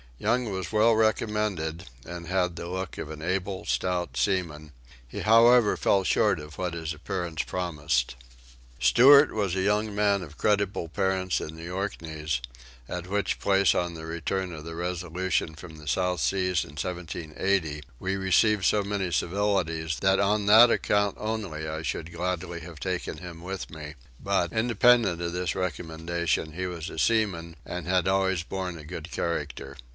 [0.17, 4.71] Young was well recommended and had the look of an able stout seaman:
[5.07, 8.15] he however fell short of what his appearance promised.
[8.79, 12.39] Stewart was a young man of creditable parents in the Orkneys,
[12.89, 17.81] at which place on the return of the Resolution from the South Seas in 1780
[17.99, 23.17] we received so many civilities that on that account only I should gladly have taken
[23.17, 28.43] him with me but, independent of this recommendation, he was a seaman and had always
[28.43, 29.77] borne a good character.